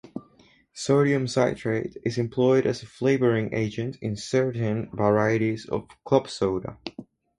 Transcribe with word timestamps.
Sodium 0.73 1.27
citrate 1.27 1.95
is 2.03 2.17
employed 2.17 2.65
as 2.65 2.81
a 2.81 2.87
flavoring 2.87 3.53
agent 3.53 3.97
in 4.01 4.15
certain 4.15 4.89
varieties 4.91 5.69
of 5.69 5.89
club 6.05 6.27
soda. 6.27 6.77